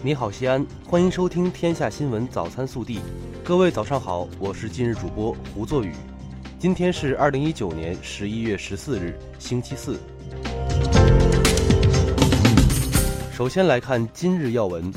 [0.00, 2.98] 你好，西安，欢迎收听《天下新闻早餐速递》。
[3.42, 5.92] 各位早上好，我是今日主播胡作宇。
[6.56, 9.98] 今天是二零一九年十一月十四日，星期四。
[13.32, 14.88] 首先来看今日要闻。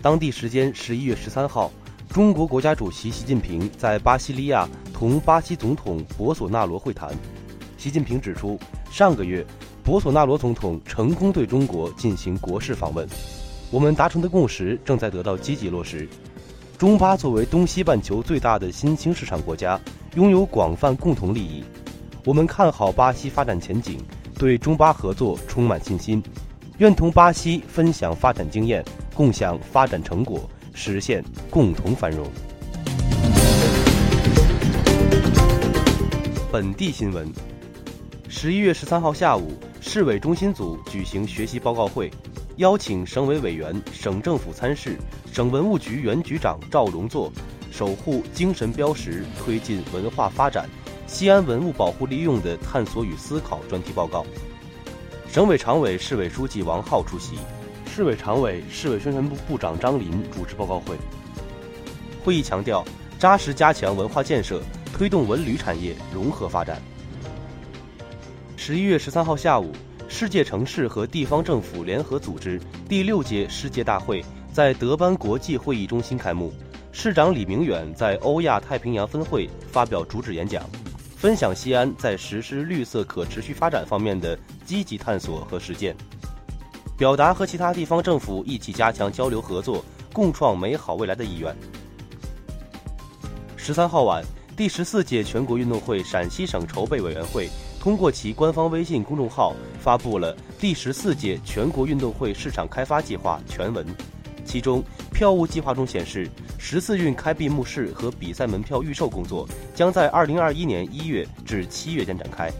[0.00, 1.72] 当地时间十一月十三号，
[2.08, 7.12] 中国国家主席习近平在巴西利亚同巴西总统博索纳罗会谈。
[7.76, 8.56] 习近平指出，
[8.92, 9.44] 上个月
[9.82, 13.04] 博索纳罗总统成功对中国进行国事访问。
[13.70, 16.08] 我们达成的共识正在得到积极落实。
[16.78, 19.80] 中巴作为东西半球最大的新兴市场国家，
[20.16, 21.64] 拥有广泛共同利益。
[22.24, 23.98] 我们看好巴西发展前景，
[24.38, 26.22] 对中巴合作充满信心，
[26.78, 32.26] 愿同巴西分享发展经验，共享发展成果，实现共同繁荣。
[36.50, 37.28] 本地新闻：
[38.28, 42.10] 十一月十三号下午，市委中心组举行学习报告会。
[42.58, 44.96] 邀请省委委员、省政府参事、
[45.32, 47.32] 省文物局原局长赵荣作
[47.72, 50.68] 守护精神标识，推进文化发展。
[51.08, 54.24] 西安文物保护利用的探索与思考专题报告。
[55.28, 57.36] 省委常委、市委书记王浩出席，
[57.92, 60.96] 市委常委、市委宣传部部长张林主持报告会。
[62.24, 62.84] 会议强调，
[63.18, 64.62] 扎实加强文化建设，
[64.96, 66.80] 推动文旅产业融合发展。
[68.56, 69.72] 十一月十三号下午。
[70.16, 76.52] 世界城市和地方政府联合组织第六届世界大会在德班国际会议中心开幕，
[76.92, 80.62] 市长李明远在欧亚太平洋分会发表主旨演讲，
[81.16, 85.96] 分享西安在实施绿色可持续发展方面的积极探索和实践，
[86.96, 91.52] 表达和其他地方政府一起加强交流合作、共创美好未来的意愿。
[93.56, 94.22] 十三号晚，
[94.56, 97.50] 第十四届全国运动会陕西省筹备委员会。
[97.84, 103.86] 通过其官方微信公众号发布了第十四届全国运动会市场开发计划全文，
[104.42, 104.82] 其中
[105.12, 112.50] 票务计划中显示，十四运开闭幕式和比赛门票预售工作将在二零二一年一月至七月间展开。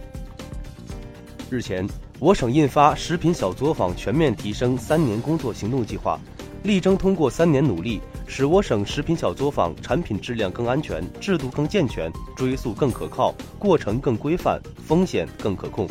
[1.48, 6.20] 日前，我省印发食品小作坊全面提升三年工作行动计划，
[6.62, 7.98] 力争通过三年努力。
[8.26, 15.86] 使我省食品小作坊产品质量更安全、制度更健全、追溯更可靠、过程更规范、风险更可控。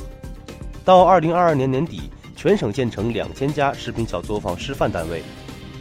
[0.84, 5.24] 到二零二二年年底，全省建成两千家食品小作坊示范单位，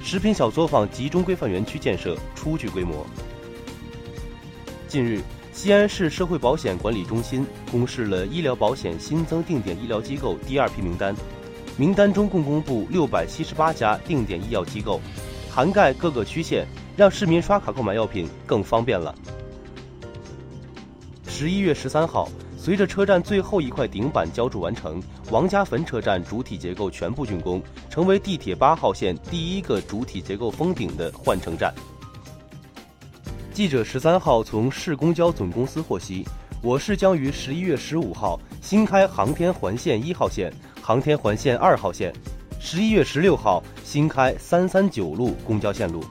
[0.04, 3.04] 食品小作坊集中规范园区建设初具规模。
[4.86, 5.20] 近日，
[5.52, 11.16] 西安市社会保险管理中心公示了医疗保险新增定点医疗机构第二批名单，
[11.76, 15.00] 名单中共公布六百七十八家定点医药机构。
[15.54, 19.14] 涵盖各个区县，让市民刷卡购买药品更方便了。
[21.28, 22.26] 十一月十三号，
[22.56, 24.98] 随着车站最后一块顶板浇筑完成，
[25.30, 31.70] 王家坟车站主体结构全部竣工，成为地铁八号线第一个主体结构封顶的换乘站。
[33.52, 36.26] 记者十三号从市公交总公司获悉，
[36.62, 42.10] 我市将于十一月十五号新开航天环线一号线、航天环线二号线。
[42.64, 46.02] 十一月十六号新开三三九路公交线路。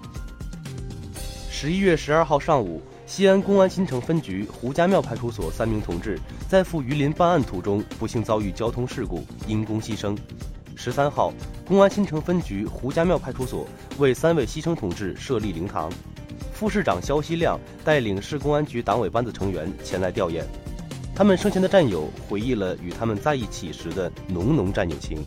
[1.50, 6.20] 十一月十二号上午，西安公安新城分局胡家庙派出所三名同志
[6.50, 10.16] 在赴榆林办案途中不幸遭遇交通事故，因公牺牲。
[10.76, 11.34] 十三号，
[11.66, 13.66] 公安新城分局胡家庙派出所
[13.98, 15.90] 为三位牺牲同志设立灵堂。
[16.54, 20.44] 副市长肖锡亮带领市公安局党委班子成员前来吊唁，
[21.16, 25.26] 他们生前的战友回忆了与他们在一起时的浓浓战友情。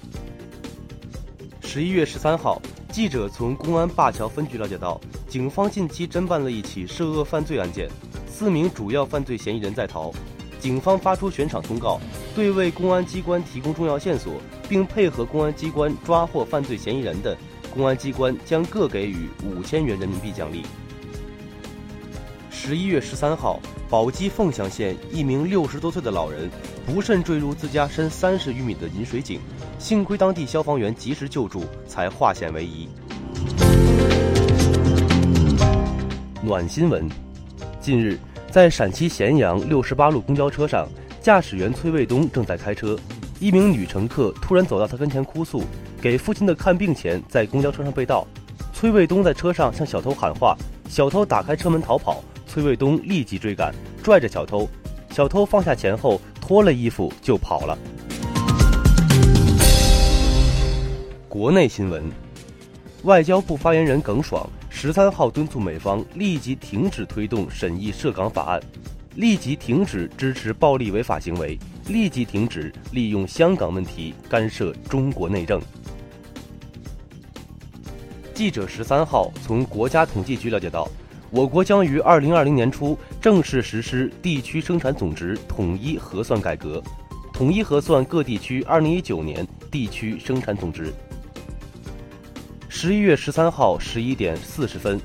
[1.75, 2.62] 十一月十三号，
[2.93, 7.91] 记者从公安灞桥分局了解到，警方近期侦办了一起涉恶犯罪案件，
[8.29, 10.12] 四名主要犯罪嫌疑人在逃。
[10.61, 11.99] 警方发出悬赏通告，
[12.33, 14.35] 对为公安机关提供重要线索
[14.69, 17.37] 并配合公安机关抓获犯罪嫌疑人的，
[17.75, 20.62] 公安机关将各给予五千元人民币奖励。
[22.67, 23.61] 十一月十三号，
[23.91, 26.51] 宝鸡凤翔县一名六十多岁的老人
[26.87, 29.39] 不慎坠入自家深三十余米的引水井。
[29.79, 32.88] 幸亏当地消防员及时救助，才化险为夷。
[36.43, 37.06] 暖新闻：
[37.83, 38.19] 近日，
[38.50, 40.88] 在陕西咸阳六十八路公交车上，
[41.21, 42.99] 驾驶员崔卫东正在开车，
[43.41, 45.62] 一名女乘客突然走到他跟前哭诉，
[46.00, 48.27] 给父亲的看病钱在公交车上被盗。
[48.73, 50.56] 崔卫东在车上向小偷喊话，
[50.88, 52.25] 小偷打开车门逃跑，
[52.55, 54.69] 崔卫东立即追赶，拽着小偷，
[55.11, 57.77] 小偷放下钱后脱了衣服就跑了。
[61.29, 62.09] 国内新闻，
[63.03, 68.62] 外交部发言人耿爽十三号敦促美方立即停止推动审议涉港法案，
[69.17, 71.59] 立即停止支持暴力违法行为，
[71.89, 75.61] 立即停止利用香港问题干涉中国内政。
[78.33, 80.89] 记者十三号从国家统计局了解到，
[81.35, 86.81] 我国将于二零二零年初正式实施地区生产总值统一核算改革，
[87.33, 90.95] 统一核算各地区二零一九年地区生产总值。
[92.69, 95.01] 十一月十三号十一点四十分，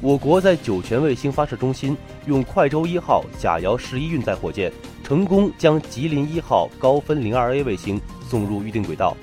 [0.00, 1.96] 我国在酒泉卫星发射中心
[2.26, 9.16] 用快舟一号甲遥十一运载火箭，成功将吉林一号高分零二 A 卫星送入预定轨道。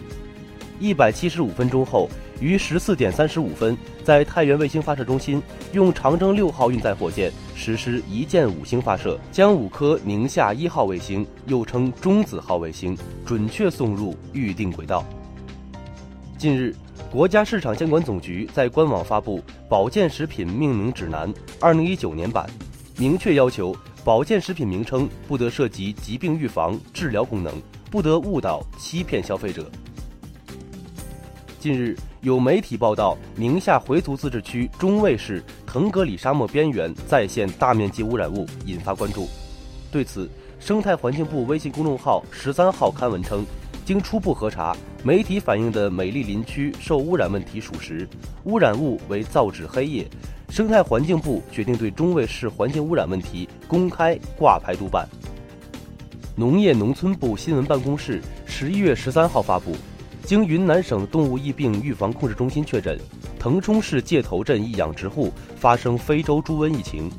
[0.78, 5.42] 一百七十五分钟后，于十四点三十五分，在太原卫星发射中心
[5.74, 15.04] 用长征六号运载火箭实施一箭五星发射，将五颗宁夏一号卫星（又称中子号卫星）准确送入预定轨道。
[16.38, 16.76] 近日。
[17.10, 22.48] 国家市场监管总局在官网发布《保健食品命名指南（二零一九年版）》，
[23.02, 27.52] 明确要求保健食品名称不得涉及疾病预防、治疗功能，
[27.90, 29.66] 不得误导、欺骗消费者。
[31.60, 39.28] 近日，有媒体报道，宁夏回族自治区中卫市腾格里沙漠边缘再现大面积污染物，引发关注。
[39.92, 43.46] 对此，生态环境部微信公众号十三号刊文称。
[43.84, 48.08] 经初步核查，媒体反映的美丽林区受污染问题属实，
[48.44, 50.08] 污染物为造纸黑液。
[50.48, 55.10] 生态环境部决定对中卫市环境污染问题公开挂牌督办。
[56.36, 59.76] 农业农村部新闻办公室十一月十三号发布，
[60.30, 62.96] 经云南省动物疫病预防控制中心确诊，
[63.40, 67.10] 腾冲市界头镇一养殖户发生非洲猪瘟疫情。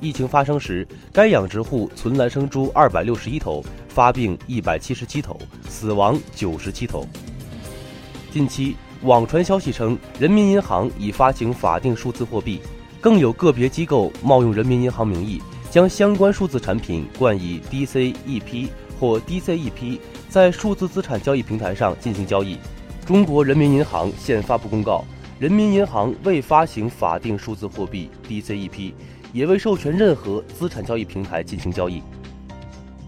[0.00, 5.36] 疫情发生时，该养殖户存栏生猪二百六十一头，发病一百七十七头，
[5.68, 7.04] 死亡九十七头。
[8.30, 12.60] 近期网传消息称，人民银行已发行法定数字货币，
[13.00, 15.42] 更有个别机构冒用人民银行名义，
[15.72, 18.68] 将相关数字产品冠以 DCEP
[19.00, 19.98] 或 DCEP，
[20.30, 22.56] 在数字资产交易平台上进行交易。
[23.04, 25.04] 中国人民银行现发布公告，
[25.40, 28.92] 人民银行未发行法定数字货币 DCEP。
[29.32, 32.02] 也未授权任何资产交易平台进行交易。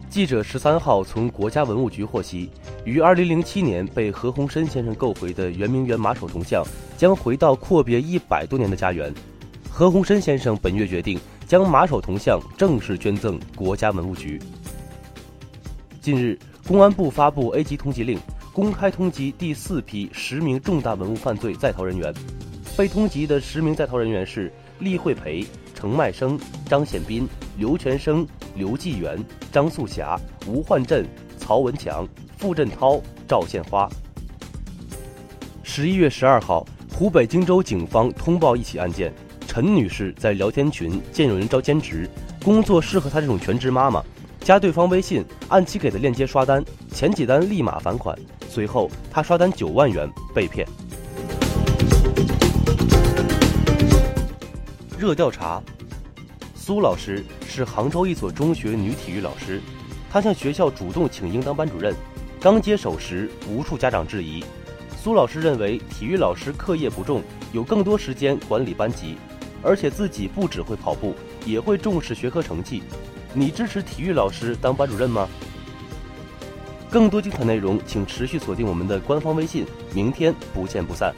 [0.09, 2.49] 记者十三号从国家文物局获悉，
[2.85, 6.65] 于二零零七年被何鸿燊先生购回的圆明园马首铜像
[6.97, 9.13] 将回到阔别一百多年的家园。
[9.69, 14.41] 何鸿燊先生本月决定将马首铜像正式捐赠国家文物局。
[16.01, 18.19] 近日，公安部发布 A 级通缉令，
[18.53, 22.15] 公开通缉第四批十名重大文物犯罪在逃人员。
[22.77, 25.45] 被通缉的十名在逃人员是厉慧培。
[25.75, 27.29] 程迈生、张显斌、
[27.59, 28.25] 刘全生、
[28.55, 29.19] 刘继元、
[29.51, 30.17] 张素霞、
[30.47, 31.05] 吴焕振、
[31.37, 32.07] 曹文强、
[32.37, 33.91] 傅振涛、赵献花。
[35.65, 39.13] 十一月十二号，湖北荆州警方通报一起案件：
[39.49, 42.09] 陈女士在聊天群见有人招兼职，
[42.45, 44.01] 工作适合她这种全职妈妈，
[44.45, 48.19] 加对方微信，按其给的链接刷单，前几单立马返款，
[48.49, 50.67] 随后他刷单九万元被骗。
[54.99, 55.63] 热调查：
[56.57, 59.61] 苏老师是杭州一所中学女体育老师，
[60.11, 61.95] 她向学校主动请缨当班主任。
[62.41, 64.45] 刚接手时，无数家长质疑。
[65.01, 67.23] 苏老师认为体育老师课业不重，
[67.53, 69.17] 有更多时间管理班级，
[69.63, 71.15] 而且自己不只会跑步，
[71.47, 72.83] 也会重视学科成绩。
[73.35, 75.29] 你支持体育老师当班主任吗？
[76.91, 79.67] 更多精彩内容，请持续锁定我们的官方微信。
[79.95, 81.15] 明天不见不散。